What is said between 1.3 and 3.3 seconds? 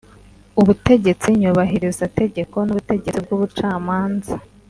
Nyubahirizategeko n’Ubutegetsi